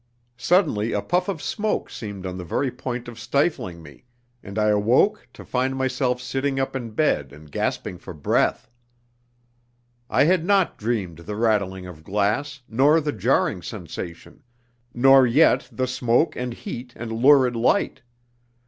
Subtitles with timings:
[0.39, 4.03] Suddenly a puff of smoke seemed on the very point of stifling me,
[4.41, 8.67] and I awoke to find myself sitting up in bed and gasping for breath.
[10.09, 14.41] I had not dreamed the rattling of glass, nor the jarring sensation,
[14.91, 18.01] nor yet the smoke and heat and lurid light.